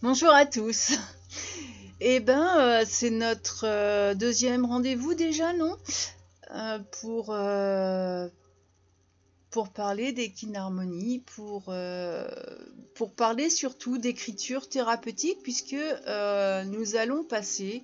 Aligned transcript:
Bonjour 0.00 0.30
à 0.30 0.46
tous. 0.46 0.92
Eh 2.00 2.20
ben, 2.20 2.46
euh, 2.56 2.84
c'est 2.86 3.10
notre 3.10 3.66
euh, 3.66 4.14
deuxième 4.14 4.64
rendez-vous 4.64 5.14
déjà, 5.14 5.52
non? 5.52 5.76
Euh, 6.54 6.78
Pour 9.50 9.70
parler 9.70 10.12
d'équinharmonie, 10.12 11.18
pour 11.34 11.74
pour 12.94 13.12
parler 13.16 13.50
surtout 13.50 13.98
d'écriture 13.98 14.68
thérapeutique, 14.68 15.42
puisque 15.42 15.74
nous 15.74 16.94
allons 16.94 17.24
passer 17.24 17.82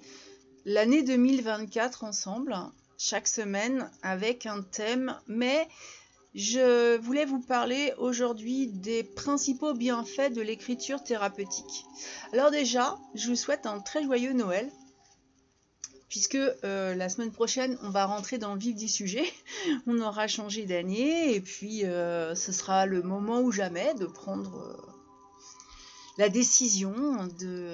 l'année 0.64 1.02
2024 1.02 2.04
ensemble, 2.04 2.54
chaque 2.96 3.26
semaine, 3.26 3.90
avec 4.02 4.46
un 4.46 4.62
thème, 4.62 5.18
mais 5.26 5.66
je 6.34 6.96
voulais 6.98 7.24
vous 7.24 7.40
parler 7.40 7.92
aujourd'hui 7.98 8.66
des 8.66 9.04
principaux 9.04 9.72
bienfaits 9.72 10.32
de 10.32 10.42
l'écriture 10.42 11.02
thérapeutique. 11.02 11.86
Alors 12.32 12.50
déjà, 12.50 12.98
je 13.14 13.28
vous 13.28 13.36
souhaite 13.36 13.66
un 13.66 13.78
très 13.78 14.02
joyeux 14.02 14.32
Noël, 14.32 14.68
puisque 16.08 16.34
euh, 16.34 16.94
la 16.96 17.08
semaine 17.08 17.30
prochaine, 17.30 17.78
on 17.82 17.90
va 17.90 18.06
rentrer 18.06 18.38
dans 18.38 18.54
le 18.54 18.58
vif 18.58 18.74
du 18.74 18.88
sujet. 18.88 19.24
On 19.86 20.00
aura 20.00 20.26
changé 20.26 20.64
d'année, 20.64 21.34
et 21.34 21.40
puis 21.40 21.84
euh, 21.84 22.34
ce 22.34 22.50
sera 22.50 22.86
le 22.86 23.02
moment 23.02 23.40
ou 23.40 23.52
jamais 23.52 23.94
de 23.94 24.06
prendre 24.06 24.56
euh, 24.56 24.92
la 26.18 26.28
décision 26.28 26.92
de, 27.40 27.68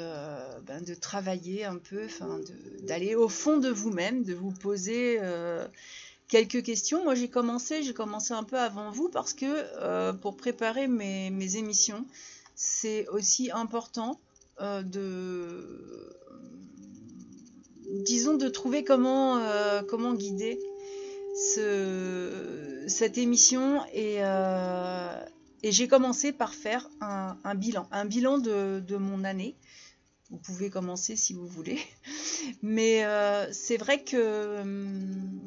ben, 0.67 0.83
de 0.83 0.95
travailler 0.95 1.65
un 1.65 1.77
peu, 1.77 2.09
d'aller 2.83 3.15
au 3.15 3.29
fond 3.29 3.59
de 3.59 3.69
vous-même, 3.69 4.23
de 4.23 4.34
vous 4.34 4.53
poser 4.53 5.19
quelques 6.30 6.62
questions. 6.62 7.05
Moi, 7.05 7.15
j'ai 7.15 7.29
commencé, 7.29 7.83
j'ai 7.83 7.93
commencé 7.93 8.33
un 8.33 8.45
peu 8.45 8.59
avant 8.59 8.91
vous 8.91 9.11
parce 9.11 9.34
que 9.34 9.45
euh, 9.47 10.15
pour 10.15 10.37
préparer 10.37 10.87
mes, 10.89 11.56
émissions, 11.56 12.06
c'est 12.55 13.06
aussi 13.09 13.51
important 13.51 14.19
euh, 14.61 14.83
de, 14.83 16.15
disons, 18.05 18.34
de 18.34 18.48
trouver 18.48 18.84
comment, 18.84 19.39
euh, 19.39 19.83
comment 19.83 20.14
guider 20.14 20.58
ce, 21.55 22.84
cette 22.86 23.19
émission 23.19 23.83
et, 23.92 24.19
et 25.62 25.73
j'ai 25.73 25.89
commencé 25.89 26.33
par 26.33 26.55
faire 26.55 26.89
un, 27.01 27.55
bilan, 27.55 27.86
un 27.91 28.05
bilan 28.05 28.39
de, 28.39 28.81
de 28.86 28.97
mon 28.97 29.25
année. 29.25 29.56
Vous 30.31 30.39
pouvez 30.39 30.70
commencer 30.70 31.17
si 31.17 31.34
vous 31.34 31.47
voulez, 31.47 31.81
mais 32.62 33.05
c'est 33.53 33.78
vrai 33.78 34.05
que 34.05 34.61
hum, 34.61 35.41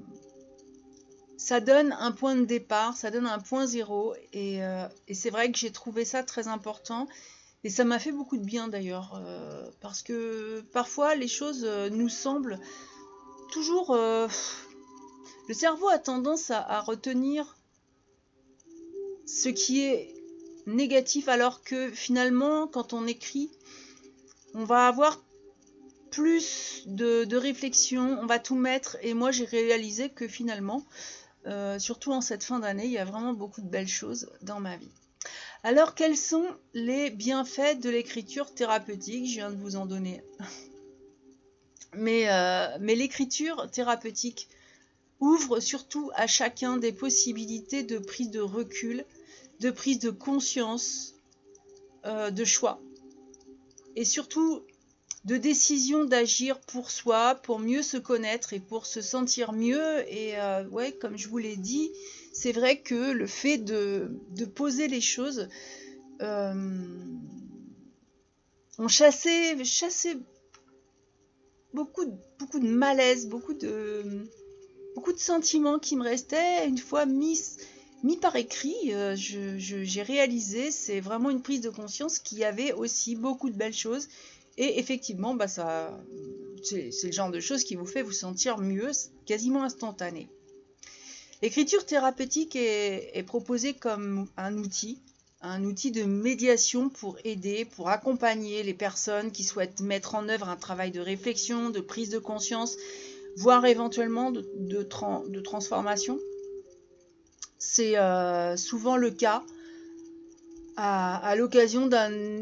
ça 1.44 1.59
donne 1.59 1.91
un 1.99 2.13
point 2.13 2.38
de 2.38 2.45
départ, 2.45 2.95
ça 2.95 3.11
donne 3.11 3.25
un 3.25 3.38
point 3.38 3.67
zéro, 3.67 4.16
et, 4.31 4.63
euh, 4.63 4.88
et 5.09 5.13
c'est 5.13 5.30
vrai 5.30 5.52
que 5.52 5.58
j'ai 5.58 5.73
trouvé 5.73 6.05
ça 6.05 6.23
très 6.23 6.47
important, 6.47 7.05
et 7.66 7.69
ça 7.69 7.83
m'a 7.83 7.99
fait 7.99 8.13
beaucoup 8.13 8.38
de 8.38 8.45
bien 8.45 8.69
d'ailleurs, 8.69 9.22
euh, 9.22 9.69
parce 9.81 10.03
que 10.03 10.61
parfois 10.71 11.16
les 11.16 11.27
choses 11.27 11.66
euh, 11.66 11.89
nous 11.89 12.08
semblent 12.08 12.61
toujours... 13.52 13.94
le 13.94 15.53
cerveau 15.53 15.89
a 15.89 15.97
tendance 15.99 16.49
à, 16.49 16.80
retenir 16.80 17.58
ce 19.27 19.49
qui 19.49 19.81
est 19.81 20.16
négatif, 20.66 21.27
alors 21.27 21.61
que 21.61 21.91
finalement, 21.91 22.67
quand 22.67 22.94
on 22.94 23.05
écrit, 23.05 23.52
on 24.53 24.64
va 24.64 24.88
avoir 24.88 25.21
plus 26.09 26.83
de 26.86 27.36
réflexion, 27.36 28.17
on 28.21 28.27
va 28.27 28.39
tout 28.39 28.55
mettre, 28.55 28.95
et 29.02 29.14
moi 29.14 29.31
j'ai 29.31 29.45
réalisé 29.45 30.09
que 30.09 30.30
finalement, 30.30 30.86
euh, 31.45 31.80
surtout 31.80 32.11
en 32.11 32.22
cette 32.22 32.44
fin 32.44 32.59
d'année, 32.59 32.86
il 32.86 32.91
y 32.91 32.97
a 32.97 33.05
vraiment 33.05 33.33
beaucoup 33.33 33.61
de 33.61 33.67
belles 33.67 33.88
choses 33.88 34.30
dans 34.41 34.59
ma 34.59 34.77
vie. 34.77 34.91
Alors, 35.63 35.95
quels 35.95 36.17
sont 36.17 36.45
les 36.73 37.09
bienfaits 37.09 37.80
de 37.81 37.89
l'écriture 37.89 38.53
thérapeutique? 38.53 39.25
Je 39.27 39.36
viens 39.36 39.52
de 39.52 39.55
vous 39.55 39.75
en 39.75 39.86
donner. 39.86 40.23
Mais, 41.95 42.30
euh, 42.30 42.77
mais 42.80 42.95
l'écriture 42.95 43.69
thérapeutique 43.69 44.47
ouvre 45.19 45.59
surtout 45.59 46.09
à 46.15 46.27
chacun 46.27 46.77
des 46.77 46.92
possibilités 46.92 47.83
de 47.83 47.99
prise 47.99 48.32
de 48.32 48.42
recul, 48.42 49.05
de 49.59 49.71
prise 49.71 49.99
de 49.99 50.09
conscience, 50.09 51.14
euh, 52.05 52.32
de 52.32 52.43
choix. 52.43 52.82
Et 53.95 54.05
surtout 54.05 54.64
de 55.26 55.38
décision 55.38 56.04
d'agir 56.04 56.60
pour 56.60 56.92
soi, 56.92 57.36
pour 57.36 57.60
mieux 57.60 57.82
se 57.82 57.98
connaître 57.98 58.54
et 58.54 58.60
pour 58.60 58.86
se 58.86 59.02
sentir 59.02 59.54
mieux. 59.54 60.04
Et 60.11 60.38
euh, 60.38 60.64
comme 61.00 61.17
je 61.17 61.30
vous 61.30 61.38
l'ai 61.38 61.56
dit, 61.56 61.92
c'est 62.34 62.52
vrai 62.52 62.82
que 62.82 63.11
le 63.11 63.28
fait 63.28 63.58
de, 63.58 64.12
poser 64.54 64.88
les 64.88 65.02
choses, 65.02 65.48
euh, 66.22 66.54
on 68.78 68.88
chassait, 68.88 69.56
beaucoup, 71.73 72.06
de- 72.06 72.67
malaise, 72.67 73.28
beaucoup 73.28 73.54
de, 73.54 74.28
sentiments 75.17 75.80
qui 75.80 75.95
me 75.95 76.04
restaient 76.04 76.67
une 76.67 76.78
fois 76.78 77.06
mis, 77.06 77.39
par 78.22 78.36
écrit. 78.36 78.94
euh, 78.94 79.16
j'ai 79.16 80.02
réalisé, 80.02 80.70
c'est 80.72 81.00
vraiment 81.00 81.30
une 81.30 81.42
prise 81.42 81.62
de 81.62 81.70
conscience 81.70 82.20
qu'il 82.20 82.39
y 82.39 82.44
avait 82.44 82.73
aussi 82.73 83.16
beaucoup 83.16 83.50
de 83.50 83.56
belles 83.56 83.73
choses. 83.73 84.10
Et 84.58 84.80
effectivement, 84.80 85.33
bah 85.33 85.47
ça, 85.47 85.97
c'est 86.64 86.91
le 87.03 87.11
genre 87.11 87.31
de 87.31 87.39
choses 87.39 87.64
qui 87.64 87.75
vous 87.75 87.86
fait 87.86 88.02
vous 88.02 88.11
sentir 88.11 88.58
mieux, 88.59 88.91
quasiment 89.25 89.64
instantané. 89.64 90.30
L'écriture 91.41 91.86
thérapeutique 91.86 92.55
est, 92.55 93.23
proposée 93.25 93.73
comme 93.73 94.27
un 94.37 94.58
outil, 94.58 95.02
un 95.41 95.64
outil 95.65 95.91
de 95.91 96.03
médiation 96.03 96.89
pour 96.89 97.17
aider, 97.25 97.65
pour 97.65 97.89
accompagner 97.89 98.64
les 98.64 98.73
personnes 98.73 99.31
qui 99.31 99.43
souhaitent 99.43 99.81
mettre 99.81 100.15
en 100.15 100.30
œuvre 100.30 100.47
un 100.47 100.55
travail 100.55 100.91
de 100.91 101.02
réflexion, 101.02 101.70
de 101.70 101.81
prise 101.81 102.09
de 102.09 102.20
conscience, 102.20 102.77
voire 103.35 103.65
éventuellement 103.65 104.31
de, 104.31 104.45
de 104.55 104.83
tran- 104.83 105.27
de 105.27 105.41
transformation. 105.41 106.17
C'est 107.58 107.97
euh, 107.97 108.55
souvent 108.55 108.95
le 108.95 109.11
cas 109.11 109.43
à 110.77 111.35
l'occasion 111.35 111.87
d'un 111.87 112.41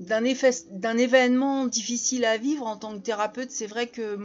d'un 0.00 0.98
événement 0.98 1.66
difficile 1.66 2.24
à 2.24 2.36
vivre 2.36 2.66
en 2.66 2.76
tant 2.76 2.94
que 2.98 3.02
thérapeute. 3.02 3.50
C'est 3.50 3.66
vrai 3.66 3.86
que 3.86 4.18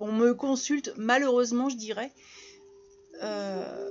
on 0.00 0.12
me 0.12 0.34
consulte, 0.34 0.92
malheureusement, 0.96 1.68
je 1.68 1.76
dirais, 1.76 2.10
euh, 3.22 3.90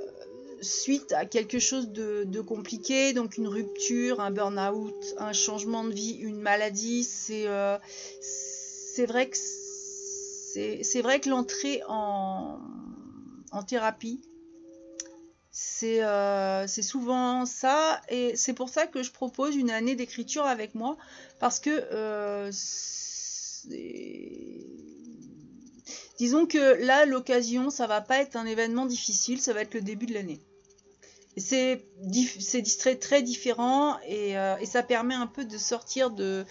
suite 0.61 1.11
à 1.13 1.25
quelque 1.25 1.59
chose 1.59 1.89
de, 1.89 2.41
compliqué, 2.41 3.13
donc 3.13 3.37
une 3.37 3.47
rupture, 3.47 4.19
un 4.19 4.31
burn-out, 4.31 5.15
un 5.17 5.33
changement 5.33 5.83
de 5.83 5.91
vie, 5.91 6.13
une 6.13 6.39
maladie. 6.39 7.03
C'est 7.03 7.47
euh, 7.47 7.77
vrai 9.05 9.29
que 11.19 11.29
l'entrée 11.29 11.81
en, 11.87 12.59
en 13.51 13.63
thérapie, 13.63 14.21
c'est 15.55 16.03
euh, 16.03 16.65
c'est 16.65 16.81
souvent 16.81 17.45
ça, 17.45 18.01
et 18.09 18.35
c'est 18.35 18.53
pour 18.53 18.69
ça 18.69 18.87
que 18.87 19.03
je 19.03 19.11
propose 19.11 19.55
une 19.55 19.69
année 19.69 19.95
d'écriture 19.95 20.47
avec 20.47 20.73
moi, 20.73 20.97
parce 21.39 21.59
que 21.59 21.69
euh, 21.69 22.51
disons 26.17 26.47
que 26.47 26.83
là, 26.83 27.05
l'occasion, 27.05 27.69
ça 27.69 27.85
va 27.85 28.01
pas 28.01 28.17
être 28.17 28.35
un 28.35 28.47
événement 28.47 28.87
difficile, 28.87 29.39
ça 29.39 29.53
va 29.53 29.61
être 29.61 29.75
le 29.75 29.81
début 29.81 30.07
de 30.07 30.15
l'année. 30.15 30.41
C'est 31.37 31.85
distrait 31.99 32.95
très 32.95 33.21
différent 33.21 33.99
et, 34.07 34.37
euh, 34.37 34.57
et 34.57 34.65
ça 34.65 34.81
permet 34.81 35.15
un 35.15 35.27
peu 35.27 35.45
de 35.45 35.57
sortir 35.59 36.09
de, 36.09 36.45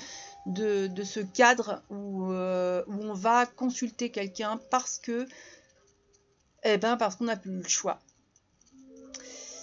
ce 0.47 1.21
cadre 1.21 1.83
où, 1.91 2.27
où 2.27 3.03
on 3.03 3.15
va 3.15 3.47
consulter 3.47 4.11
quelqu'un 4.11 4.61
parce 4.71 4.99
que 4.99 5.27
eh 6.65 6.79
ben 6.79 6.97
parce 6.97 7.17
qu'on 7.17 7.25
n'a 7.25 7.37
plus 7.37 7.51
le 7.51 7.69
choix. 7.69 8.01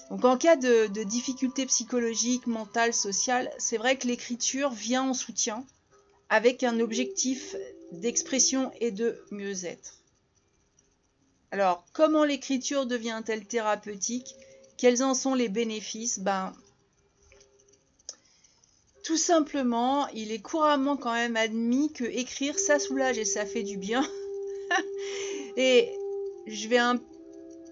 Donc 0.10 0.26
en 0.26 0.38
cas 0.38 0.56
de, 0.56 0.88
difficultés 1.04 1.66
psychologiques, 1.68 2.48
mentales, 2.48 2.94
sociales, 2.94 3.52
c'est 3.58 3.78
vrai 3.78 3.98
que 3.98 4.08
l'écriture 4.08 4.72
vient 4.72 5.04
en 5.04 5.14
soutien 5.14 5.64
avec 6.30 6.64
un 6.64 6.80
objectif 6.80 7.56
d'expression 7.92 8.72
et 8.80 8.92
de 8.92 9.22
mieux-être. 9.32 9.96
Alors, 11.52 11.84
comment 11.94 12.24
l'écriture 12.24 12.86
devient-elle 12.86 13.46
thérapeutique? 13.46 14.36
Quels 14.78 15.04
en 15.04 15.14
sont 15.14 15.34
les 15.34 15.50
bénéfices? 15.50 16.20
Ben, 16.20 16.54
tout 19.04 19.18
simplement, 19.18 20.08
il 20.10 20.32
est 20.32 20.42
couramment 20.42 20.98
quand 20.98 21.14
même 21.14 21.36
admis 21.36 21.92
que 21.92 22.04
écrire, 22.04 22.60
ça 22.60 22.78
soulage 22.78 23.18
et 23.18 23.26
ça 23.26 23.46
fait 23.46 23.64
du 23.64 23.78
bien. 23.78 24.08
et 25.58 25.92
je 26.46 26.68
vais 26.68 26.78
un 26.78 27.00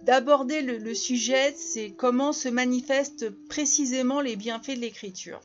d'aborder 0.07 0.61
le, 0.61 0.95
sujet, 0.95 1.53
c'est 1.57 1.91
comment 1.91 2.31
se 2.31 2.47
manifestent 2.47 3.29
précisément 3.49 4.21
les 4.21 4.37
bienfaits 4.37 4.75
de 4.75 4.79
l'écriture. 4.79 5.41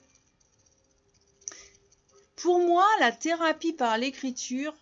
Pour 2.37 2.61
moi, 2.61 2.87
la 3.01 3.11
thérapie 3.11 3.73
par 3.73 3.99
l'écriture 3.99 4.73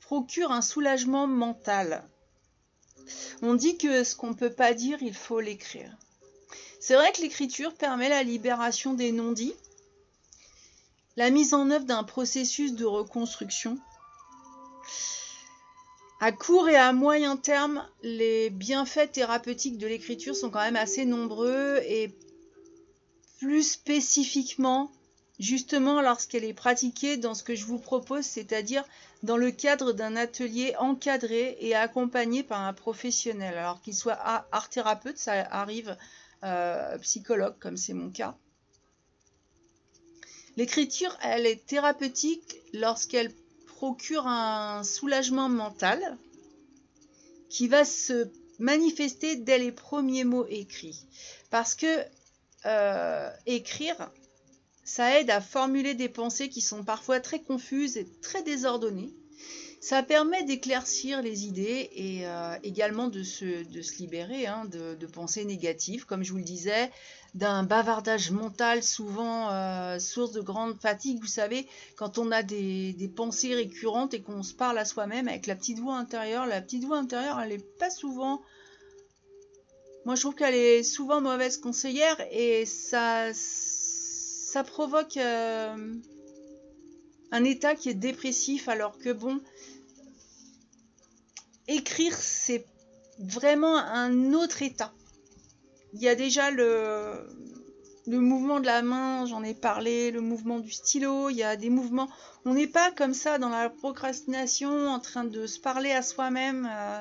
procure 0.00 0.50
un 0.50 0.62
soulagement 0.62 1.26
mental. 1.26 2.08
On 3.42 3.54
dit 3.54 3.76
que 3.76 4.02
ce 4.02 4.16
qu'on 4.16 4.30
ne 4.30 4.34
peut 4.34 4.52
pas 4.52 4.72
dire, 4.72 4.96
il 5.02 5.14
faut 5.14 5.40
l'écrire. 5.40 5.94
C'est 6.80 6.94
vrai 6.94 7.12
que 7.12 7.20
l'écriture 7.20 7.74
permet 7.74 8.08
la 8.08 8.22
libération 8.22 8.94
des 8.94 9.12
non-dits, 9.12 9.54
la 11.16 11.28
mise 11.28 11.52
en 11.52 11.70
œuvre 11.70 11.84
d'un 11.84 12.02
processus 12.02 12.72
de 12.72 12.86
reconstruction. 12.86 13.78
À 16.18 16.32
court 16.32 16.68
et 16.70 16.76
à 16.76 16.94
moyen 16.94 17.36
terme, 17.36 17.86
les 18.02 18.48
bienfaits 18.48 19.12
thérapeutiques 19.12 19.76
de 19.76 19.86
l'écriture 19.86 20.34
sont 20.34 20.48
quand 20.48 20.62
même 20.62 20.76
assez 20.76 21.04
nombreux 21.04 21.78
et 21.84 22.16
plus 23.38 23.62
spécifiquement, 23.62 24.90
justement 25.38 26.00
lorsqu'elle 26.00 26.44
est 26.44 26.54
pratiquée 26.54 27.18
dans 27.18 27.34
ce 27.34 27.42
que 27.42 27.54
je 27.54 27.66
vous 27.66 27.78
propose, 27.78 28.24
c'est-à-dire 28.24 28.82
dans 29.22 29.36
le 29.36 29.50
cadre 29.50 29.92
d'un 29.92 30.16
atelier 30.16 30.74
encadré 30.78 31.58
et 31.60 31.74
accompagné 31.74 32.42
par 32.42 32.62
un 32.62 32.72
professionnel. 32.72 33.58
Alors 33.58 33.82
qu'il 33.82 33.94
soit 33.94 34.18
art 34.18 34.70
thérapeute, 34.70 35.18
ça 35.18 35.32
arrive 35.50 35.98
euh, 36.44 36.96
psychologue 36.98 37.56
comme 37.60 37.76
c'est 37.76 37.92
mon 37.92 38.08
cas. 38.08 38.36
L'écriture, 40.56 41.14
elle 41.22 41.44
est 41.44 41.66
thérapeutique 41.66 42.56
lorsqu'elle 42.72 43.30
procure 43.76 44.26
un 44.26 44.82
soulagement 44.84 45.50
mental 45.50 46.16
qui 47.50 47.68
va 47.68 47.84
se 47.84 48.26
manifester 48.58 49.36
dès 49.36 49.58
les 49.58 49.70
premiers 49.70 50.24
mots 50.24 50.46
écrits. 50.48 51.04
Parce 51.50 51.74
que 51.74 51.86
euh, 52.64 53.30
écrire, 53.44 54.10
ça 54.82 55.20
aide 55.20 55.28
à 55.28 55.42
formuler 55.42 55.92
des 55.92 56.08
pensées 56.08 56.48
qui 56.48 56.62
sont 56.62 56.84
parfois 56.84 57.20
très 57.20 57.40
confuses 57.40 57.98
et 57.98 58.08
très 58.22 58.42
désordonnées. 58.42 59.12
Ça 59.80 60.02
permet 60.02 60.42
d'éclaircir 60.42 61.22
les 61.22 61.44
idées 61.44 61.90
et 61.94 62.26
euh, 62.26 62.56
également 62.62 63.08
de 63.08 63.22
se, 63.22 63.64
de 63.64 63.82
se 63.82 63.98
libérer 63.98 64.46
hein, 64.46 64.64
de, 64.64 65.06
pensées 65.06 65.44
négatives, 65.44 66.06
comme 66.06 66.24
je 66.24 66.32
vous 66.32 66.38
le 66.38 66.44
disais, 66.44 66.90
d'un 67.34 67.62
bavardage 67.62 68.30
mental 68.30 68.82
souvent 68.82 69.50
euh, 69.50 69.98
source 69.98 70.32
de 70.32 70.40
grande 70.40 70.80
fatigue. 70.80 71.20
Vous 71.20 71.26
savez, 71.26 71.68
quand 71.96 72.18
on 72.18 72.32
a 72.32 72.42
des, 72.42 73.12
pensées 73.14 73.54
récurrentes 73.54 74.14
et 74.14 74.22
qu'on 74.22 74.42
se 74.42 74.54
parle 74.54 74.78
à 74.78 74.84
soi-même 74.84 75.28
avec 75.28 75.46
la 75.46 75.54
petite 75.54 75.78
voix 75.78 75.96
intérieure, 75.96 76.46
la 76.46 76.62
petite 76.62 76.84
voix 76.84 76.98
intérieure, 76.98 77.38
elle 77.40 77.50
n'est 77.50 77.58
pas 77.58 77.90
souvent... 77.90 78.42
Moi, 80.06 80.14
je 80.14 80.20
trouve 80.20 80.36
qu'elle 80.36 80.54
est 80.54 80.84
souvent 80.84 81.20
mauvaise 81.20 81.58
conseillère 81.58 82.16
et 82.30 82.64
ça, 82.64 83.32
ça 83.34 84.62
provoque 84.64 85.16
euh, 85.16 85.76
un 87.32 87.44
état 87.44 87.74
qui 87.74 87.88
est 87.88 87.94
dépressif 87.94 88.68
alors 88.68 88.98
que 88.98 89.12
bon, 89.12 89.40
écrire, 91.68 92.14
c'est 92.14 92.64
vraiment 93.18 93.76
un 93.76 94.32
autre 94.32 94.62
état. 94.62 94.92
Il 95.94 96.02
y 96.02 96.08
a 96.08 96.14
déjà 96.14 96.50
le, 96.50 97.26
mouvement 98.06 98.60
de 98.60 98.66
la 98.66 98.82
main, 98.82 99.26
j'en 99.26 99.42
ai 99.42 99.54
parlé, 99.54 100.10
le 100.10 100.20
mouvement 100.20 100.58
du 100.58 100.70
stylo, 100.70 101.30
il 101.30 101.36
y 101.36 101.42
a 101.42 101.56
des 101.56 101.70
mouvements. 101.70 102.08
On 102.44 102.54
n'est 102.54 102.66
pas 102.66 102.90
comme 102.92 103.14
ça 103.14 103.38
dans 103.38 103.48
la 103.48 103.70
procrastination 103.70 104.88
en 104.88 105.00
train 105.00 105.24
de 105.24 105.46
se 105.46 105.58
parler 105.58 105.92
à 105.92 106.02
soi-même. 106.02 106.68
Euh, 106.70 107.00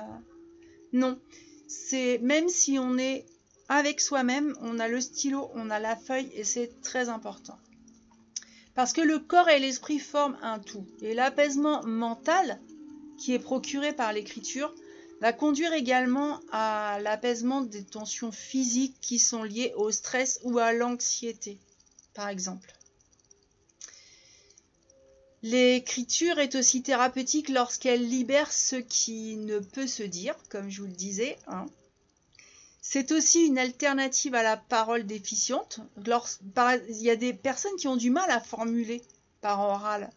non. 0.94 1.20
C'est 1.68 2.20
même 2.20 2.48
si 2.48 2.80
on 2.80 2.98
est 2.98 3.26
avec 3.68 4.00
soi-même, 4.00 4.56
on 4.62 4.80
a 4.80 4.88
le 4.88 5.02
stylo, 5.02 5.50
on 5.56 5.70
a 5.70 5.80
la 5.80 5.96
feuille 5.96 6.32
et 6.36 6.44
c'est 6.44 6.82
très 6.82 7.10
important. 7.10 7.58
Parce 8.76 8.92
que 8.92 9.02
le 9.02 9.20
corps 9.20 9.50
et 9.50 9.60
l'esprit 9.60 10.00
forment 10.00 10.38
un 10.42 10.60
tout. 10.60 10.86
Et 11.02 11.14
l'apaisement 11.14 11.82
mental, 11.86 12.60
qui 13.18 13.34
est 13.34 13.40
procuré 13.40 13.94
par 13.94 14.14
l'écriture 14.14 14.74
va 15.22 15.32
conduire 15.32 15.74
également 15.74 16.42
à 16.52 17.00
l'apaisement 17.02 17.62
des 17.62 17.84
tensions 17.84 18.34
physiques 18.34 18.98
qui 19.00 19.18
sont 19.18 19.44
liées 19.44 19.74
au 19.78 19.92
stress 19.92 20.42
ou 20.44 20.60
à 20.60 20.74
l'anxiété, 20.74 21.58
par 22.14 22.28
exemple. 22.28 22.74
L'écriture 25.42 26.40
est 26.40 26.56
aussi 26.56 26.82
thérapeutique 26.82 27.50
lorsqu'elle 27.50 28.08
libère 28.08 28.52
ce 28.52 28.76
qui 28.76 29.38
ne 29.38 29.60
peut 29.60 29.88
se 29.88 30.04
dire, 30.04 30.36
comme 30.50 30.70
je 30.70 30.82
vous 30.82 30.88
le 30.88 30.94
disais. 30.94 31.38
Hein. 31.48 31.68
C'est 32.88 33.12
aussi 33.12 33.48
une 33.48 33.58
alternative 33.58 34.36
à 34.36 34.44
la 34.44 34.58
parole 34.58 35.08
déficiente. 35.08 35.80
il 35.98 37.02
y 37.02 37.10
a 37.10 37.16
des 37.16 37.34
personnes 37.34 37.76
qui 37.78 37.88
ont 37.88 37.96
du 37.96 38.12
mal 38.12 38.30
à 38.30 38.40
formuler 38.40 39.02
par 39.42 39.60
oral. 39.60 40.12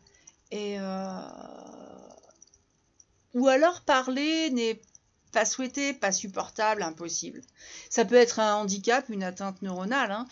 Euh, 0.53 1.21
ou 3.33 3.49
alors 3.49 3.81
parler 3.81 4.51
n'est 4.51 4.83
pas 5.33 5.47
souhaité, 5.47 5.95
pas 5.95 6.13
supportable, 6.13 6.83
impossible. 6.83 7.41
Ça 7.89 8.05
peut 8.05 8.17
être 8.17 8.39
un 8.39 8.57
handicap, 8.57 9.09
une 9.09 9.25
atteinte 9.25 9.63
neuronale. 9.63 10.13
Hein. 10.13 10.27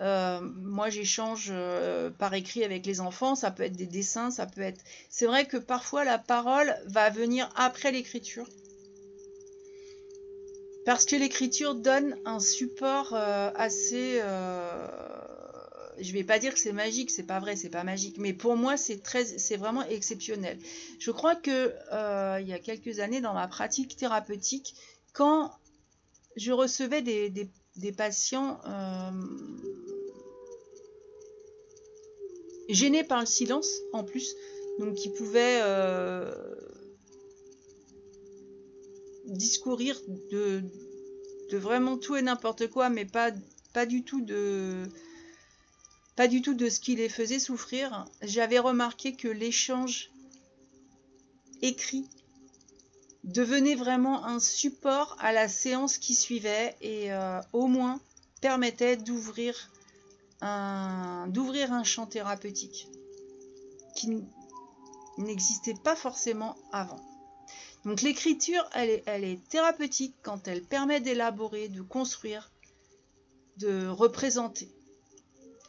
Euh, 0.00 0.40
moi, 0.40 0.88
j'échange 0.88 1.48
euh, 1.50 2.08
par 2.08 2.32
écrit 2.32 2.64
avec 2.64 2.86
les 2.86 3.02
enfants, 3.02 3.34
ça 3.34 3.50
peut 3.50 3.64
être 3.64 3.76
des 3.76 3.86
dessins, 3.86 4.30
ça 4.30 4.46
peut 4.46 4.62
être... 4.62 4.82
C'est 5.10 5.26
vrai 5.26 5.46
que 5.46 5.58
parfois 5.58 6.04
la 6.04 6.18
parole 6.18 6.74
va 6.86 7.10
venir 7.10 7.50
après 7.54 7.92
l'écriture. 7.92 8.48
Parce 10.84 11.04
que 11.04 11.16
l'écriture 11.16 11.74
donne 11.74 12.16
un 12.24 12.40
support 12.40 13.12
euh, 13.14 13.50
assez 13.54 14.20
je 16.02 16.12
vais 16.12 16.24
pas 16.24 16.38
dire 16.38 16.52
que 16.52 16.58
c'est 16.58 16.72
magique, 16.72 17.10
c'est 17.10 17.22
pas 17.22 17.40
vrai, 17.40 17.56
c'est 17.56 17.70
pas 17.70 17.84
magique, 17.84 18.18
mais 18.18 18.32
pour 18.32 18.56
moi 18.56 18.76
c'est 18.76 19.02
très, 19.02 19.24
c'est 19.24 19.56
vraiment 19.56 19.82
exceptionnel. 19.84 20.58
Je 20.98 21.10
crois 21.10 21.36
que 21.36 21.72
euh, 21.92 22.38
il 22.40 22.48
y 22.48 22.52
a 22.52 22.58
quelques 22.58 23.00
années 23.00 23.20
dans 23.20 23.34
ma 23.34 23.48
pratique 23.48 23.96
thérapeutique, 23.96 24.74
quand 25.12 25.50
je 26.36 26.52
recevais 26.52 27.02
des, 27.02 27.92
patients 27.96 28.60
euh, 28.66 29.10
gênés 32.68 33.04
par 33.04 33.20
le 33.20 33.26
silence 33.26 33.70
en 33.92 34.04
plus, 34.04 34.34
donc 34.78 34.94
qui 34.94 35.10
pouvaient 35.10 35.60
euh, 35.62 36.34
discourir 39.26 40.00
de, 40.30 40.62
vraiment 41.52 41.98
tout 41.98 42.16
et 42.16 42.22
n'importe 42.22 42.68
quoi, 42.68 42.88
mais 42.88 43.04
pas, 43.04 43.30
pas 43.72 43.86
du 43.86 44.04
tout 44.04 44.22
de 44.22 44.88
pas 46.16 46.28
du 46.28 46.42
tout 46.42 46.54
de 46.54 46.68
ce 46.68 46.80
qui 46.80 46.94
les 46.94 47.08
faisait 47.08 47.38
souffrir, 47.38 48.04
j'avais 48.20 48.58
remarqué 48.58 49.14
que 49.14 49.28
l'échange 49.28 50.10
écrit 51.62 52.06
devenait 53.24 53.76
vraiment 53.76 54.24
un 54.26 54.38
support 54.38 55.16
à 55.20 55.32
la 55.32 55.48
séance 55.48 55.96
qui 55.96 56.14
suivait 56.14 56.76
et 56.80 57.12
euh, 57.12 57.40
au 57.52 57.66
moins 57.66 58.00
permettait 58.40 58.96
d'ouvrir 58.96 59.70
un, 60.42 61.28
d'ouvrir 61.28 61.72
un 61.72 61.84
champ 61.84 62.06
thérapeutique 62.06 62.88
qui 63.94 64.22
n'existait 65.18 65.76
pas 65.82 65.96
forcément 65.96 66.56
avant. 66.72 67.00
Donc 67.84 68.02
l'écriture, 68.02 68.68
elle 68.74 68.90
est, 68.90 69.02
elle 69.06 69.24
est 69.24 69.40
thérapeutique 69.48 70.14
quand 70.22 70.46
elle 70.46 70.62
permet 70.62 71.00
d'élaborer, 71.00 71.68
de 71.68 71.82
construire, 71.82 72.52
de 73.58 73.88
représenter. 73.88 74.68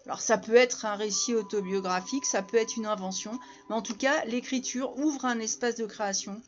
Alors 0.05 0.21
ça 0.21 0.37
peut 0.37 0.55
être 0.55 0.85
un 0.85 0.95
récit 0.95 1.33
autobiographique, 1.33 2.25
ça 2.25 2.43
peut 2.43 2.57
être 2.57 2.75
une 2.75 2.85
invention, 2.85 3.39
mais 3.69 3.75
en 3.75 3.81
tout 3.81 3.95
cas, 3.95 4.25
l'écriture 4.25 4.97
ouvre 4.97 5.25
un 5.25 5.39
espace 5.39 5.75
de 5.75 5.85
création 5.85 6.41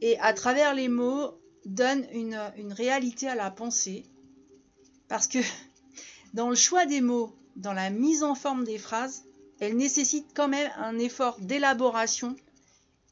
et 0.00 0.18
à 0.18 0.32
travers 0.32 0.74
les 0.74 0.88
mots 0.88 1.38
donne 1.64 2.06
une, 2.12 2.36
réalité 2.72 3.28
à 3.28 3.34
la 3.34 3.50
pensée. 3.50 4.04
Parce 5.08 5.28
que 5.28 5.38
dans 6.34 6.50
le 6.50 6.56
choix 6.56 6.86
des 6.86 7.00
mots, 7.00 7.36
dans 7.56 7.72
la 7.72 7.90
mise 7.90 8.22
en 8.22 8.34
forme 8.34 8.64
des 8.64 8.78
phrases, 8.78 9.24
elle 9.60 9.76
nécessite 9.76 10.26
quand 10.34 10.48
même 10.48 10.70
un 10.76 10.98
effort 10.98 11.38
d'élaboration 11.40 12.34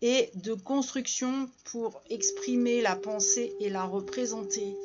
et 0.02 0.30
de 0.34 0.54
construction 0.54 1.50
pour 1.64 2.00
exprimer 2.08 2.80
la 2.80 2.96
pensée 2.96 3.54
et 3.60 3.68
la 3.70 3.84
représenter. 3.84 4.76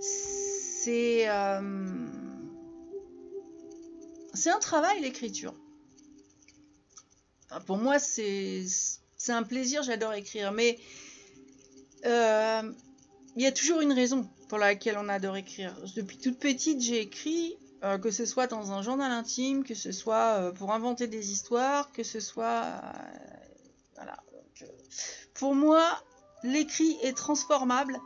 C'est... 0.00 1.28
Euh, 1.28 2.06
un 4.48 4.60
travail 4.60 5.00
l'écriture. 5.00 5.54
pour 7.66 7.78
moi, 7.78 7.98
c'est 7.98 8.64
un 9.28 9.42
plaisir, 9.42 9.82
j'adore 9.82 10.12
écrire. 10.12 10.52
Mais 10.52 10.78
euh, 12.04 12.62
il 13.34 13.42
y 13.42 13.46
a 13.46 13.50
toujours 13.50 13.80
une 13.80 13.92
raison 13.92 14.28
pour 14.48 14.58
laquelle 14.58 14.98
on 14.98 15.08
adore 15.08 15.36
écrire. 15.36 15.76
Depuis 15.96 16.18
toute 16.18 16.38
petite, 16.38 16.80
j'ai 16.80 17.00
écrit, 17.00 17.56
euh, 17.82 17.98
que 17.98 18.12
ce 18.12 18.24
soit 18.24 18.46
dans 18.46 18.70
un 18.70 18.82
journal 18.82 19.10
intime, 19.10 19.64
que 19.64 19.74
ce 19.74 19.90
soit 19.90 20.52
pour 20.54 20.72
inventer 20.72 21.08
des 21.08 21.32
histoires, 21.32 21.90
que 21.92 22.04
ce 22.04 22.20
soit... 22.20 22.80
pour 25.34 25.54
moi, 25.54 26.02
l'écrit 26.42 26.96
est 27.02 27.16
transformable 27.16 27.98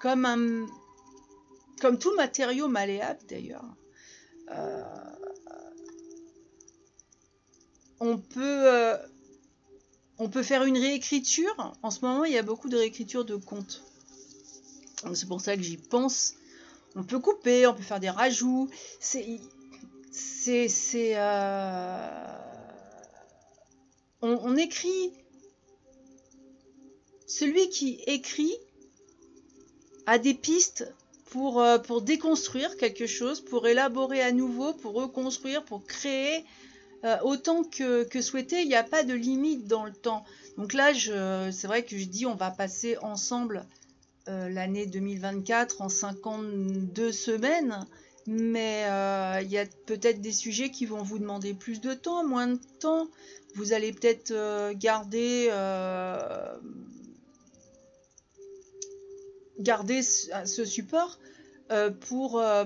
comme 0.00 0.24
un... 0.24 0.66
Comme 1.80 1.98
tout 1.98 2.14
matériau 2.16 2.66
malléable 2.66 3.20
d'ailleurs. 3.28 3.64
Euh, 4.50 4.82
on 8.00 8.18
peut, 8.18 8.72
euh, 8.72 8.96
on 10.18 10.28
peut 10.28 10.42
faire 10.42 10.64
une 10.64 10.76
réécriture. 10.76 11.76
En 11.82 11.90
ce 11.92 12.04
moment, 12.04 12.24
il 12.24 12.32
y 12.32 12.38
a 12.38 12.42
beaucoup 12.42 12.68
de 12.68 12.76
réécriture 12.76 13.24
de 13.24 13.36
contes. 13.36 13.84
C'est 15.14 15.28
pour 15.28 15.40
ça 15.40 15.56
que 15.56 15.62
j'y 15.62 15.76
pense. 15.76 16.34
On 16.96 17.04
peut 17.04 17.20
couper, 17.20 17.68
on 17.68 17.74
peut 17.74 17.82
faire 17.82 18.00
des 18.00 18.10
rajouts. 18.10 18.68
C'est, 18.98 19.40
c'est, 20.10 20.66
c'est, 20.68 21.12
euh, 21.14 22.10
on 24.20 24.56
écrit 24.56 25.12
celui 27.28 27.68
qui 27.68 28.00
écrit 28.06 28.54
a 30.06 30.18
des 30.18 30.34
pistes 30.34 30.90
pour, 31.26 31.60
euh, 31.60 31.78
pour 31.78 32.00
déconstruire 32.00 32.76
quelque 32.78 33.06
chose, 33.06 33.40
pour 33.40 33.68
élaborer 33.68 34.22
à 34.22 34.32
nouveau, 34.32 34.72
pour 34.72 34.94
reconstruire, 34.94 35.62
pour 35.62 35.84
créer 35.84 36.44
euh, 37.04 37.16
autant 37.22 37.62
que, 37.62 38.20
souhaité. 38.20 38.62
Il 38.62 38.68
n'y 38.68 38.74
a 38.74 38.82
pas 38.82 39.04
de 39.04 39.12
limite 39.12 39.66
dans 39.66 39.84
le 39.84 39.92
temps. 39.92 40.24
Donc 40.56 40.72
là, 40.72 40.92
c'est 40.94 41.66
vrai 41.66 41.84
que 41.84 41.96
je 41.96 42.06
dis 42.06 42.24
on 42.24 42.34
va 42.34 42.50
passer 42.50 42.96
ensemble 43.02 43.66
euh, 44.28 44.48
l'année 44.48 44.86
2024 44.86 45.82
en 45.82 45.90
52 45.90 47.12
semaines, 47.12 47.86
mais 48.26 48.84
il 49.42 49.50
y 49.50 49.58
a 49.58 49.66
peut-être 49.86 50.22
des 50.22 50.32
sujets 50.32 50.70
qui 50.70 50.86
vont 50.86 51.02
vous 51.02 51.18
demander 51.18 51.52
plus 51.52 51.82
de 51.82 51.92
temps, 51.92 52.26
moins 52.26 52.48
de 52.48 52.60
temps. 52.80 53.06
Vous 53.54 53.74
allez 53.74 53.92
peut-être 53.92 54.32
garder 54.72 55.50
garder 59.58 60.02
ce 60.02 60.64
support 60.64 61.18
euh, 61.70 61.90
pour, 61.90 62.38
euh, 62.38 62.64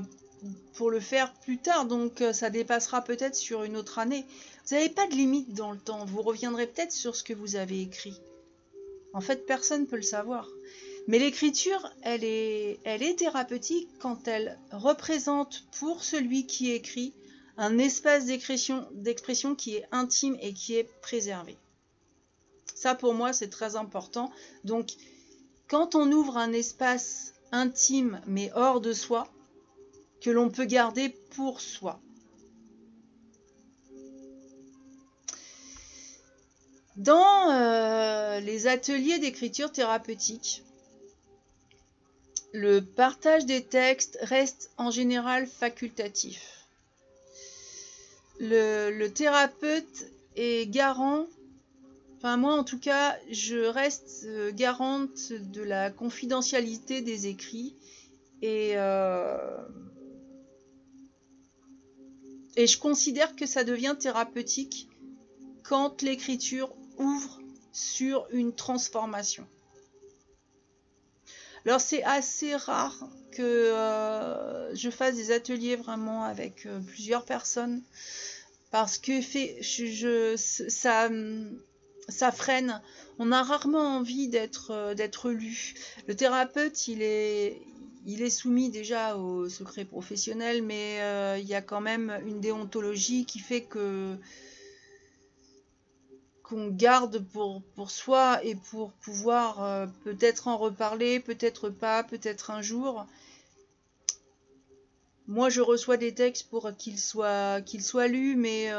pour 0.75 0.91
le 0.91 1.01
faire 1.01 1.33
plus 1.35 1.59
tard. 1.59 1.87
Donc 1.87 2.21
euh, 2.21 2.33
ça 2.33 2.51
dépassera 2.51 3.03
peut-être 3.03 3.35
sur 3.35 3.65
une 3.65 3.77
autre 3.77 3.99
année. 3.99 4.25
Vous 4.67 4.77
n'avez 4.77 4.91
pas 4.91 5.07
de 5.07 5.15
limite 5.15 5.55
dans 5.55 5.73
le 5.73 5.79
temps. 5.79 6.05
Vous 6.05 6.23
reviendrez 6.23 6.67
peut-être 6.67 6.93
sur 6.93 7.17
ce 7.17 7.25
que 7.25 7.33
vous 7.33 7.57
avez 7.57 7.81
écrit. 7.81 8.21
En 9.13 9.21
fait, 9.21 9.47
personne 9.47 9.83
ne 9.83 9.87
peut 9.87 9.97
le 9.97 10.03
savoir. 10.03 10.49
Mais 11.09 11.19
l'écriture, 11.19 11.93
elle 12.03 12.23
est, 12.23 12.79
elle 12.85 13.03
est 13.03 13.17
thérapeutique 13.17 13.89
quand 13.99 14.29
elle 14.29 14.57
représente 14.71 15.65
pour 15.79 16.05
celui 16.05 16.47
qui 16.47 16.71
écrit 16.71 17.13
un 17.57 17.79
espace 17.79 18.25
d'expression 18.27 19.55
qui 19.57 19.77
est 19.77 19.87
intime 19.91 20.37
et 20.41 20.53
qui 20.55 20.77
est 20.77 20.89
préservé. 21.01 21.57
Ça, 22.75 22.95
pour 22.95 23.15
moi, 23.15 23.33
c'est 23.33 23.51
très 23.51 23.77
important. 23.77 24.31
Donc, 24.65 24.93
quand 25.73 25.95
on 25.95 26.12
ouvre 26.12 26.37
un 26.37 26.52
espace 26.52 27.33
intime 27.50 28.21
mais 28.26 28.52
hors 28.55 28.83
de 28.83 28.93
soi, 28.93 29.26
que 30.21 30.29
l'on 30.29 30.50
peut 30.50 30.67
garder 30.67 31.09
pour 31.09 31.62
soi. 31.62 31.99
Dans 36.97 37.50
euh, 37.50 38.38
les 38.41 38.67
ateliers 38.67 39.19
d'écriture 39.19 39.73
thérapeutique, 39.73 40.62
le 42.52 42.81
partage 42.81 43.47
des 43.47 43.64
textes 43.64 44.19
reste 44.21 44.71
en 44.76 44.91
général 44.91 45.47
facultatif. 45.47 46.67
le 48.41 49.07
thérapeute 49.09 50.07
est 50.37 50.71
garant 50.71 51.25
Enfin, 52.23 52.37
moi, 52.37 52.55
en 52.55 52.62
tout 52.62 52.79
cas, 52.79 53.17
je 53.33 53.57
reste 53.67 54.26
euh, 54.26 54.52
garante 54.52 55.33
de 55.33 55.61
la 55.61 55.91
confidentialité 55.91 57.00
des 57.00 57.26
écrits 57.26 57.75
et, 58.43 58.75
euh, 58.76 59.37
et 62.55 62.69
je 62.69 62.79
considère 62.79 63.35
que 63.35 63.45
ça 63.45 63.64
devient 63.64 63.97
thérapeutique 63.99 64.88
quand 65.64 66.00
l'écriture 66.02 66.73
ouvre 66.97 67.41
sur 67.73 68.25
une 68.31 68.55
transformation. 68.55 69.45
Alors 71.67 71.81
c'est 71.81 72.05
assez 72.05 72.55
rare 72.55 73.09
que 73.33 73.43
euh, 73.43 74.73
je 74.76 74.91
fasse 74.91 75.17
des 75.17 75.33
ateliers 75.33 75.75
vraiment 75.75 76.23
avec 76.23 76.69
plusieurs 76.87 77.25
personnes 77.25 77.83
parce 78.71 78.97
que 78.97 79.21
ça, 80.37 81.09
ça 82.12 82.31
freine. 82.31 82.81
On 83.19 83.33
a 83.33 83.42
rarement 83.42 83.97
envie 83.97 84.28
d'être 84.28 84.71
euh, 84.71 84.95
d'être 84.95 85.31
lu. 85.31 85.75
Le 86.07 86.14
thérapeute, 86.14 86.88
il 86.88 87.02
est 87.02 87.61
il 88.07 88.23
est 88.23 88.31
soumis 88.31 88.71
déjà 88.71 89.16
au 89.16 89.49
secret 89.49 89.85
professionnel, 89.85 90.62
mais 90.62 91.00
euh, 91.00 91.38
il 91.38 91.47
y 91.47 91.54
a 91.54 91.62
quand 91.62 91.81
même 91.81 92.21
une 92.26 92.40
déontologie 92.40 93.26
qui 93.26 93.38
fait 93.38 93.62
que 93.62 94.16
qu'on 96.42 96.69
garde 96.69 97.25
pour, 97.33 97.62
soi 97.90 98.45
et 98.45 98.54
pour 98.54 98.92
pouvoir 98.92 99.62
euh, 99.62 99.87
peut-être 100.04 100.49
en 100.49 100.59
reparler, 100.59 101.21
peut-être 101.21 101.71
pas, 101.71 102.02
peut-être 102.02 102.50
un 102.50 102.61
jour. 102.61 103.07
Moi, 105.28 105.49
je 105.49 105.61
reçois 105.62 105.97
des 105.97 106.12
textes 106.12 106.50
pour 106.50 106.71
qu'ils 106.76 106.99
soient, 106.99 107.62
qu'ils 107.62 107.83
soient 107.83 108.09
lus, 108.09 108.37
mais 108.37 108.71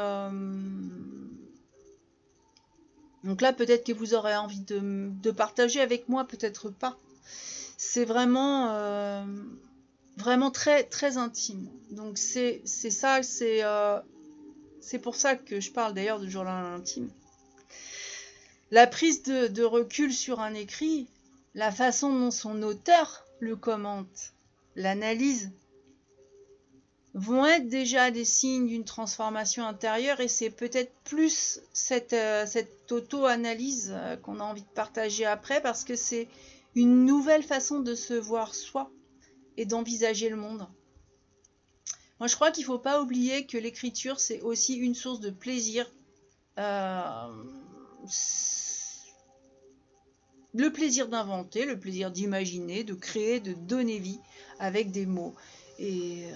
donc 3.24 3.40
là, 3.40 3.54
peut-être 3.54 3.86
que 3.86 3.92
vous 3.92 4.12
aurez 4.12 4.36
envie 4.36 4.60
de, 4.60 5.30
partager 5.30 5.80
avec 5.80 6.10
moi, 6.10 6.24
peut-être 6.24 6.68
pas. 6.68 6.98
C'est 7.78 8.04
vraiment, 8.04 8.70
euh, 8.74 9.24
vraiment 10.18 10.50
très, 10.50 10.84
très 10.84 11.16
intime. 11.16 11.66
Donc 11.90 12.18
c'est 12.18 12.60
ça, 12.66 13.20
euh, 13.42 14.00
c'est 14.80 14.98
pour 14.98 15.16
ça 15.16 15.36
que 15.36 15.58
je 15.58 15.72
parle 15.72 15.94
d'ailleurs 15.94 16.20
de 16.20 16.28
journal 16.28 16.66
intime. 16.66 17.08
La 18.70 18.86
prise 18.86 19.22
de, 19.22 19.46
de 19.46 19.62
recul 19.62 20.12
sur 20.12 20.40
un 20.40 20.52
écrit, 20.52 21.06
la 21.54 21.72
façon 21.72 22.12
dont 22.12 22.30
son 22.30 22.62
auteur 22.62 23.24
le 23.40 23.56
commente, 23.56 24.32
l'analyse, 24.76 25.50
vont 27.14 27.46
être 27.46 27.68
déjà 27.68 28.10
des 28.10 28.24
signes 28.24 28.66
d'une 28.66 28.84
transformation 28.84 29.64
intérieure 29.64 30.20
et 30.20 30.26
c'est 30.26 30.50
peut-être 30.50 30.92
plus 31.04 31.60
cette, 31.72 32.12
euh, 32.12 32.44
cette 32.44 32.90
auto-analyse 32.90 33.92
euh, 33.94 34.16
qu'on 34.16 34.40
a 34.40 34.42
envie 34.42 34.62
de 34.62 34.74
partager 34.74 35.24
après 35.24 35.62
parce 35.62 35.84
que 35.84 35.94
c'est 35.94 36.28
une 36.74 37.04
nouvelle 37.04 37.44
façon 37.44 37.78
de 37.78 37.94
se 37.94 38.14
voir 38.14 38.54
soi 38.54 38.90
et 39.56 39.64
d'envisager 39.64 40.28
le 40.28 40.36
monde. 40.36 40.66
Moi, 42.18 42.26
je 42.26 42.34
crois 42.34 42.50
qu'il 42.50 42.62
ne 42.62 42.66
faut 42.66 42.78
pas 42.78 43.00
oublier 43.00 43.46
que 43.46 43.58
l'écriture, 43.58 44.18
c'est 44.18 44.40
aussi 44.40 44.74
une 44.74 44.94
source 44.94 45.20
de 45.20 45.30
plaisir. 45.30 45.90
Euh, 46.58 47.28
le 50.52 50.72
plaisir 50.72 51.08
d'inventer, 51.08 51.64
le 51.64 51.78
plaisir 51.78 52.10
d'imaginer, 52.10 52.82
de 52.84 52.94
créer, 52.94 53.40
de 53.40 53.52
donner 53.52 53.98
vie 53.98 54.20
avec 54.58 54.90
des 54.90 55.06
mots. 55.06 55.34
Et 55.78 56.28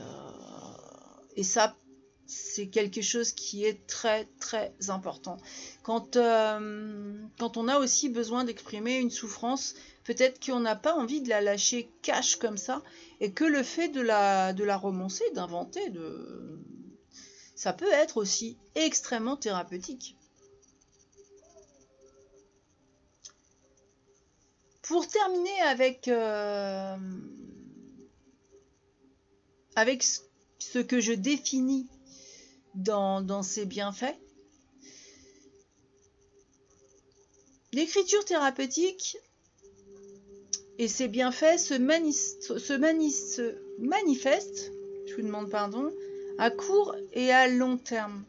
et 1.38 1.44
ça, 1.44 1.76
c'est 2.26 2.66
quelque 2.66 3.00
chose 3.00 3.30
qui 3.30 3.64
est 3.64 3.86
très 3.86 4.24
très 4.40 4.74
important. 4.88 5.36
Quand, 5.84 6.16
euh, 6.16 7.14
quand 7.38 7.56
on 7.56 7.68
a 7.68 7.78
aussi 7.78 8.08
besoin 8.08 8.42
d'exprimer 8.42 8.96
une 8.96 9.10
souffrance, 9.10 9.76
peut-être 10.02 10.44
qu'on 10.44 10.58
n'a 10.58 10.74
pas 10.74 10.94
envie 10.94 11.20
de 11.20 11.28
la 11.28 11.40
lâcher 11.40 11.92
cache 12.02 12.34
comme 12.36 12.58
ça, 12.58 12.82
et 13.20 13.30
que 13.30 13.44
le 13.44 13.62
fait 13.62 13.88
de 13.88 14.00
la, 14.00 14.52
de 14.52 14.64
la 14.64 14.76
romancer, 14.76 15.22
d'inventer, 15.32 15.90
de... 15.90 16.58
ça 17.54 17.72
peut 17.72 17.92
être 17.92 18.16
aussi 18.16 18.58
extrêmement 18.74 19.36
thérapeutique. 19.36 20.16
Pour 24.82 25.06
terminer 25.06 25.60
avec, 25.62 26.08
euh, 26.08 26.96
avec 29.76 30.04
ce 30.58 30.78
que 30.78 31.00
je 31.00 31.12
définis 31.12 31.86
dans, 32.74 33.42
ces 33.42 33.64
bienfaits. 33.64 34.16
L'écriture 37.72 38.24
thérapeutique 38.24 39.16
et 40.78 40.88
ses 40.88 41.08
bienfaits 41.08 41.58
se, 41.58 41.74
manifestent, 43.78 44.72
je 45.06 45.14
vous 45.16 45.22
demande 45.22 45.50
pardon, 45.50 45.92
à 46.38 46.50
court 46.50 46.94
et 47.12 47.32
à 47.32 47.48
long 47.48 47.76
terme, 47.76 48.24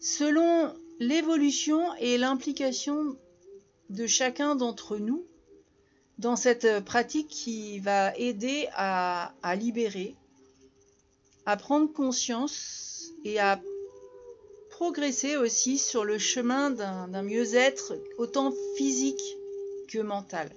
selon 0.00 0.74
l'évolution 0.98 1.94
et 1.96 2.18
l'implication 2.18 3.16
de 3.90 4.06
chacun 4.06 4.54
d'entre 4.54 4.98
nous 4.98 5.24
dans 6.18 6.36
cette 6.36 6.84
pratique 6.84 7.28
qui 7.28 7.78
va 7.78 8.14
aider 8.16 8.68
à 8.72 9.32
libérer, 9.56 10.16
à 11.48 11.56
prendre 11.56 11.90
conscience 11.90 13.14
et 13.24 13.40
à 13.40 13.58
progresser 14.68 15.38
aussi 15.38 15.78
sur 15.78 16.04
le 16.04 16.18
chemin 16.18 16.70
d'un 16.70 17.22
mieux-être 17.22 17.94
autant 18.18 18.52
physique 18.76 19.22
que 19.88 19.98
mental. 19.98 20.50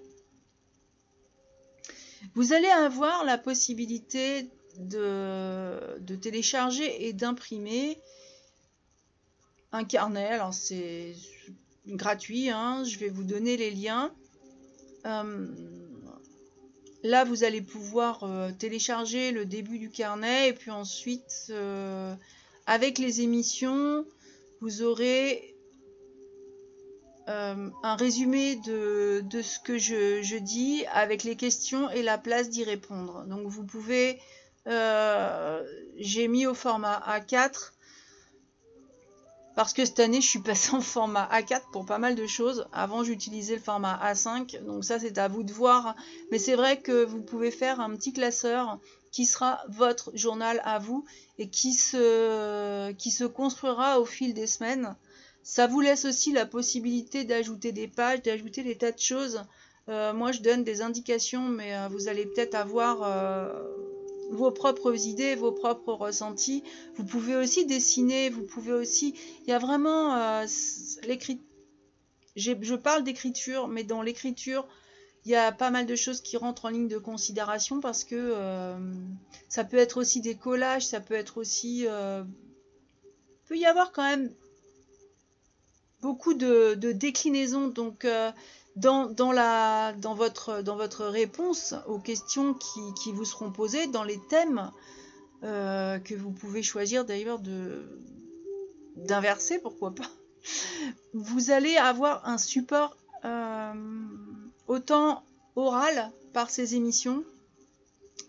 Vous 2.36 2.52
allez 2.52 2.68
avoir 2.68 3.24
la 3.24 3.38
possibilité 3.38 4.50
de, 4.80 6.16
télécharger 6.22 7.08
et 7.08 7.14
d'imprimer 7.14 7.98
un 9.72 9.86
carnet. 9.86 10.28
Alors 10.28 10.54
c'est 10.54 11.16
gratuit, 11.88 12.50
hein. 12.50 12.84
je 12.84 13.00
vais 13.00 13.08
vous 13.08 13.24
donner 13.24 13.56
les 13.56 13.72
liens. 13.72 14.14
Euh, 15.06 15.48
Là, 17.04 17.24
vous 17.24 17.44
allez 17.44 17.62
pouvoir 17.62 18.24
euh, 18.24 18.52
télécharger 18.52 19.32
le 19.32 19.46
début 19.46 19.80
du 19.80 19.90
carnet 19.90 20.50
et 20.50 20.54
puis 20.54 20.72
ensuite, 20.72 21.48
euh, 21.50 22.14
avec 22.68 23.00
les 23.00 23.22
émissions, 23.22 24.06
vous 24.62 24.82
aurez 24.84 25.48
un 27.28 27.96
résumé 27.96 28.58
de, 28.58 29.24
ce 29.42 29.58
que 29.58 29.78
je, 29.78 30.38
dis 30.38 30.84
avec 30.92 31.24
les 31.24 31.38
questions 31.38 31.90
et 31.90 32.04
la 32.04 32.18
place 32.18 32.50
d'y 32.50 32.66
répondre. 32.66 33.24
Donc 33.26 33.48
vous 33.48 33.64
pouvez, 33.64 34.20
j'ai 34.66 36.28
mis 36.28 36.46
au 36.46 36.54
format 36.54 37.02
A4 37.08 37.72
parce 39.56 39.74
que 39.74 39.86
cette 39.86 40.00
année, 40.00 40.22
je 40.22 40.28
suis 40.28 40.40
passée 40.40 40.74
en 40.76 40.82
format 40.82 41.28
A4 41.32 41.62
pour 41.72 41.86
pas 41.86 41.98
mal 41.98 42.16
de 42.16 42.28
choses. 42.28 42.68
Avant, 42.72 43.04
j'utilisais 43.04 43.56
le 43.56 43.62
format 43.62 44.00
A5. 44.04 44.64
Donc 44.64 44.86
ça, 44.86 45.00
c'est 45.00 45.18
à 45.18 45.28
vous 45.28 45.44
de 45.44 45.52
voir. 45.52 45.96
Mais 46.32 46.40
c'est 46.40 46.56
vrai 46.56 46.80
que 46.80 47.04
vous 47.04 47.22
pouvez 47.22 47.52
faire 47.52 47.80
un 47.80 47.96
petit 47.96 48.14
classeur 48.14 48.80
qui 49.12 49.26
sera 49.26 49.60
votre 49.68 50.12
journal 50.16 50.62
à 50.64 50.80
vous 50.80 51.06
et 51.38 51.50
qui 51.50 51.74
se, 51.74 52.92
qui 52.94 53.12
se 53.12 53.26
construira 53.26 54.00
au 54.00 54.06
fil 54.06 54.34
des 54.34 54.48
semaines. 54.48 54.96
Ça 55.44 55.68
vous 55.68 55.82
laisse 55.82 56.06
aussi 56.06 56.32
la 56.32 56.46
possibilité 56.46 57.24
d'ajouter 57.26 57.72
des 57.72 57.88
pages, 57.88 58.22
d'ajouter 58.22 58.64
des 58.64 58.78
tas 58.78 58.92
de 58.92 59.00
choses. 59.00 59.44
Euh, 59.90 60.14
moi, 60.14 60.32
je 60.32 60.42
donne 60.42 60.64
des 60.64 60.82
indications, 60.82 61.50
mais 61.50 61.76
euh, 61.76 61.88
vous 61.90 62.08
allez 62.08 62.26
peut-être 62.26 62.56
avoir... 62.56 63.04
Euh, 63.04 63.52
vos 64.32 64.52
propres 64.52 65.08
idées, 65.08 65.36
vos 65.36 65.52
propres 65.52 65.94
ressentis. 65.94 66.64
Vous 66.96 67.04
pouvez 67.04 67.36
aussi 67.36 67.66
dessiner, 67.66 68.30
vous 68.30 68.44
pouvez 68.44 68.74
aussi... 68.74 69.16
Il 69.44 69.50
y 69.50 69.54
a 69.54 69.60
vraiment 69.60 70.16
euh. 70.16 70.46
Je 72.36 72.76
parle 72.76 73.04
d'écriture, 73.04 73.68
mais 73.68 73.84
dans 73.84 74.02
l'écriture, 74.02 74.68
il 75.26 75.32
y 75.32 75.36
a 75.36 75.52
pas 75.52 75.70
mal 75.70 75.86
de 75.86 75.96
choses 75.96 76.22
qui 76.22 76.38
rentrent 76.38 76.66
en 76.66 76.70
ligne 76.70 76.88
de 76.88 76.98
considération 76.98 77.80
parce 77.82 78.04
que 78.04 78.16
euh, 78.16 78.78
ça 79.50 79.64
peut 79.64 79.78
être 79.78 79.98
aussi 79.98 80.22
des 80.22 80.36
collages, 80.36 80.86
ça 80.86 81.00
peut 81.00 81.14
être 81.14 81.38
aussi... 81.38 81.86
Euh, 81.88 82.24
peut 83.48 83.58
y 83.58 83.66
avoir 83.66 83.92
quand 83.92 84.04
même 84.04 84.32
beaucoup 86.02 86.34
de, 86.34 86.74
de 86.76 86.92
déclinaisons. 86.94 87.68
Donc 87.68 88.06
dans, 88.76 89.14
votre 90.16 91.06
réponse 91.06 91.76
aux 91.88 92.00
questions 92.00 92.54
qui, 92.54 93.12
vous 93.12 93.26
seront 93.26 93.52
posées, 93.52 93.88
dans 93.88 94.04
les 94.04 94.20
thèmes 94.30 94.72
euh, 95.44 96.00
que 96.00 96.16
vous 96.16 96.32
pouvez 96.32 96.64
choisir 96.64 97.06
d'ailleurs 97.06 97.40
d'inverser, 98.96 99.60
pourquoi 99.60 99.94
pas, 99.94 100.10
vous 101.14 101.52
allez 101.52 101.78
avoir 101.78 102.28
un 102.28 102.38
support 102.38 102.96
euh, 103.26 103.74
autant 104.68 105.24
oral 105.56 106.12
par 106.34 106.50
ces 106.50 106.76
émissions, 106.76 107.24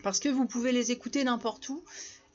parce 0.03 0.19
que 0.19 0.29
vous 0.29 0.47
pouvez 0.47 0.73
les 0.73 0.91
écouter 0.91 1.23
n'importe 1.25 1.69
où, 1.69 1.83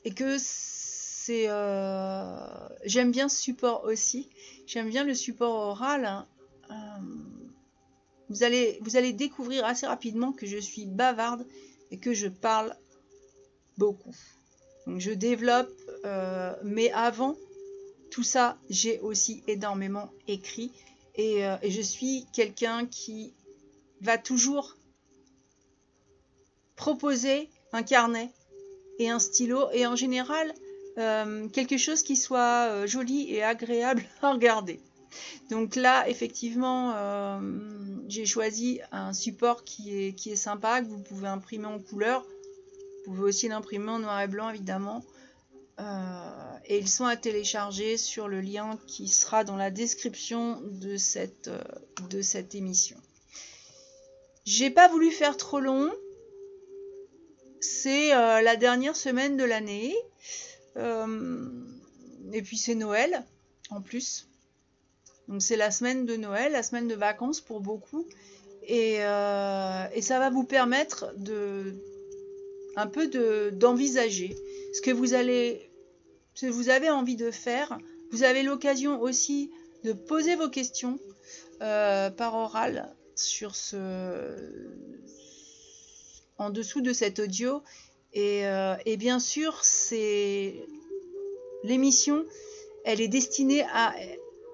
et 0.04 0.12
que 0.12 0.36
c'est... 0.38 1.46
Euh, 1.48 2.68
j'aime 2.84 3.10
bien 3.10 3.28
ce 3.28 3.38
support 3.38 3.84
aussi, 3.84 4.30
j'aime 4.66 4.88
bien 4.88 5.04
le 5.04 5.14
support 5.14 5.54
oral. 5.54 6.06
Hein, 6.06 6.26
vous 8.28 8.44
allez, 8.44 9.12
découvrir 9.12 9.64
assez 9.64 9.86
rapidement 9.86 10.32
que 10.32 10.46
je 10.46 10.58
suis 10.58 10.86
bavarde 10.86 11.46
et 11.90 11.98
que 11.98 12.12
je 12.12 12.28
parle 12.28 12.76
beaucoup. 13.78 14.14
Je 14.86 15.10
développe, 15.10 15.72
euh, 16.04 16.54
mais 16.62 16.90
avant 16.92 17.36
tout 18.10 18.22
ça, 18.22 18.58
j'ai 18.70 19.00
aussi 19.00 19.42
énormément 19.46 20.10
écrit 20.26 20.72
et, 21.14 21.46
euh, 21.46 21.56
je 21.62 21.80
suis 21.82 22.26
quelqu'un 22.32 22.86
qui 22.86 23.34
va 24.00 24.18
toujours 24.18 24.76
proposer 26.76 27.50
un 27.72 27.82
carnet 27.82 28.30
et 28.98 29.10
un 29.10 29.18
stylo 29.18 29.68
et 29.72 29.86
en 29.86 29.96
général 29.96 30.54
euh, 30.96 31.48
quelque 31.48 31.76
chose 31.76 32.02
qui 32.02 32.16
soit 32.16 32.86
joli 32.86 33.32
et 33.32 33.42
agréable 33.42 34.04
à 34.22 34.32
regarder. 34.32 34.80
Donc 35.50 35.76
là, 35.76 36.08
effectivement, 36.08 36.92
euh, 36.94 37.40
j'ai 38.08 38.26
choisi 38.26 38.80
un 38.92 39.12
support 39.12 39.64
qui 39.64 39.92
est, 39.92 40.36
sympa, 40.36 40.82
que 40.82 40.86
vous 40.88 41.00
pouvez 41.02 41.28
imprimer 41.28 41.66
en 41.66 41.78
couleur. 41.78 42.26
Vous 43.06 43.14
pouvez 43.14 43.28
aussi 43.28 43.48
l'imprimer 43.48 43.90
en 43.90 44.00
noir 44.00 44.20
et 44.20 44.28
blanc, 44.28 44.50
évidemment. 44.50 45.04
Euh, 45.80 46.56
et 46.66 46.78
ils 46.78 46.88
sont 46.88 47.06
à 47.06 47.16
télécharger 47.16 47.96
sur 47.96 48.28
le 48.28 48.40
lien 48.40 48.78
qui 48.86 49.08
sera 49.08 49.44
dans 49.44 49.56
la 49.56 49.70
description 49.70 50.60
de 50.62 50.96
cette, 50.96 51.48
euh, 51.48 51.62
de 52.10 52.20
cette 52.20 52.54
émission. 52.54 52.96
J'ai 54.44 54.70
pas 54.70 54.88
voulu 54.88 55.10
faire 55.10 55.36
trop 55.36 55.60
long. 55.60 55.90
C'est 57.60 58.10
la 58.10 58.56
dernière 58.56 58.94
semaine 58.94 59.36
de 59.36 59.44
l'année. 59.44 59.94
et 60.76 62.42
puis 62.42 62.56
c'est 62.56 62.76
Noël 62.76 63.24
en 63.70 63.82
plus. 63.82 64.28
Donc 65.28 65.42
c'est 65.42 65.56
la 65.56 65.70
semaine 65.70 66.06
de 66.06 66.16
Noël, 66.16 66.52
la 66.52 66.62
semaine 66.62 66.88
de 66.88 66.94
vacances 66.94 67.40
pour 67.40 67.60
beaucoup. 67.60 68.06
Et, 68.66 69.02
euh, 69.04 70.00
ça 70.00 70.18
va 70.18 70.30
vous 70.30 70.44
permettre 70.44 71.14
un 72.76 72.86
peu 72.86 73.08
d'envisager 73.52 74.36
ce 74.72 74.80
que 74.80 74.90
vous 74.90 75.14
allez 75.14 75.70
ce 76.34 76.46
que 76.46 76.50
vous 76.52 76.68
avez 76.68 76.88
envie 76.88 77.16
de 77.16 77.30
faire. 77.30 77.78
Vous 78.10 78.22
avez 78.22 78.42
l'occasion 78.42 79.00
aussi 79.00 79.50
de 79.84 79.92
poser 79.92 80.34
vos 80.36 80.48
questions 80.48 80.98
euh, 81.62 82.10
par 82.10 82.34
oral 82.34 82.94
sur 83.14 83.54
ce 83.54 84.34
en 86.38 86.50
dessous 86.50 86.80
de 86.80 86.92
cet 86.92 87.18
audio. 87.18 87.62
Et, 88.12 88.46
euh, 88.46 88.76
et 88.86 88.96
bien 88.96 89.18
sûr, 89.18 89.58
c'est 89.62 90.54
l'émission, 91.64 92.24
elle 92.84 93.00
est 93.00 93.08
destinée 93.08 93.64
à 93.72 93.94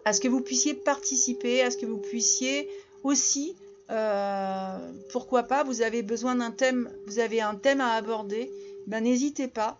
à 0.05 0.13
ce 0.13 0.21
que 0.21 0.29
vous 0.29 0.41
puissiez 0.41 0.75
participer, 0.75 1.63
à 1.63 1.71
ce 1.71 1.77
que 1.77 1.87
vous 1.87 1.99
puissiez 1.99 2.69
aussi, 3.03 3.57
euh, 3.91 4.93
pourquoi 5.11 5.45
pas, 5.45 5.65
vous 5.65 5.83
avez 5.83 6.03
besoin 6.03 6.37
d'un 6.37 6.51
thème, 6.51 6.91
vous 7.07 7.19
avez 7.19 7.41
un 7.41 7.55
thème 7.55 7.81
à 7.81 7.93
aborder, 7.93 8.51
ben 8.87 9.03
n'hésitez 9.03 9.49
pas, 9.49 9.79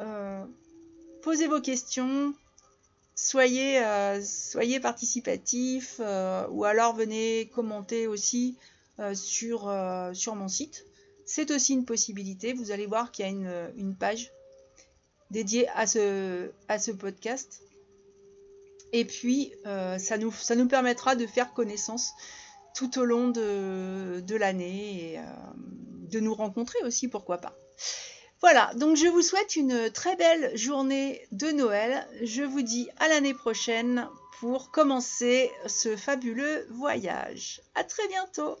euh, 0.00 0.44
posez 1.22 1.46
vos 1.46 1.60
questions, 1.60 2.34
soyez, 3.14 3.82
euh, 3.84 4.20
soyez 4.22 4.80
participatif, 4.80 6.00
ou 6.50 6.64
alors 6.64 6.94
venez 6.94 7.50
commenter 7.54 8.06
aussi 8.06 8.56
sur, 9.14 9.72
sur 10.12 10.34
mon 10.34 10.48
site. 10.48 10.84
C'est 11.26 11.50
aussi 11.50 11.72
une 11.72 11.86
possibilité, 11.86 12.52
vous 12.52 12.70
allez 12.70 12.86
voir 12.86 13.10
qu'il 13.10 13.24
y 13.24 13.28
a 13.28 13.30
une, 13.30 13.72
une 13.76 13.94
page 13.94 14.30
dédiée 15.30 15.68
à 15.70 15.86
ce, 15.86 16.50
à 16.68 16.78
ce 16.78 16.90
podcast. 16.90 17.62
Et 18.96 19.04
puis, 19.04 19.52
euh, 19.66 19.98
ça, 19.98 20.16
nous, 20.18 20.68
permettra 20.68 21.16
de 21.16 21.26
faire 21.26 21.52
connaissance 21.52 22.12
tout 22.76 23.00
au 23.00 23.04
long 23.04 23.26
de, 23.26 24.36
l'année 24.36 25.14
et 25.14 25.18
euh, 25.18 25.22
de 26.12 26.20
nous 26.20 26.32
rencontrer 26.32 26.78
aussi, 26.84 27.08
pourquoi 27.08 27.38
pas. 27.38 27.56
Voilà, 28.40 28.70
donc 28.76 28.96
je 28.96 29.08
vous 29.08 29.20
souhaite 29.20 29.56
une 29.56 29.90
très 29.90 30.14
belle 30.14 30.56
journée 30.56 31.26
de 31.32 31.50
Noël. 31.50 32.06
Je 32.22 32.44
vous 32.44 32.62
dis 32.62 32.88
à 32.98 33.08
l'année 33.08 33.34
prochaine 33.34 34.08
pour 34.38 34.70
commencer 34.70 35.50
ce 35.66 35.96
fabuleux 35.96 36.64
voyage. 36.70 37.62
À 37.74 37.82
très 37.82 38.06
bientôt 38.06 38.56